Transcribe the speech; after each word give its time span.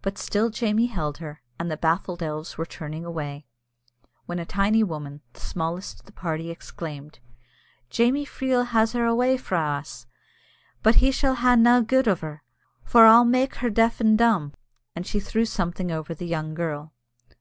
But 0.00 0.16
still 0.16 0.48
Jamie 0.48 0.86
held 0.86 1.18
her, 1.18 1.42
and 1.58 1.68
the 1.68 1.76
baffled 1.76 2.22
elves 2.22 2.56
were 2.56 2.64
turning 2.64 3.04
away, 3.04 3.48
when 4.26 4.38
a 4.38 4.44
tiny 4.46 4.84
woman, 4.84 5.22
the 5.32 5.40
smallest 5.40 5.98
of 5.98 6.06
the 6.06 6.12
party, 6.12 6.50
exclaimed, 6.52 7.18
"Jamie 7.90 8.24
Freel 8.24 8.66
has 8.66 8.92
her 8.92 9.04
awa' 9.04 9.36
frae 9.36 9.58
us, 9.80 10.06
but 10.84 11.02
he 11.02 11.10
sall 11.10 11.34
hae 11.34 11.56
nae 11.56 11.80
gude 11.80 12.06
o' 12.06 12.14
her, 12.14 12.44
for 12.84 13.06
I'll 13.06 13.24
mak' 13.24 13.56
her 13.56 13.68
deaf 13.70 14.00
and 14.00 14.16
dumb," 14.16 14.52
and 14.94 15.04
she 15.04 15.18
threw 15.18 15.44
something 15.44 15.90
over 15.90 16.14
the 16.14 16.28
young 16.28 16.54
girl. 16.54 16.92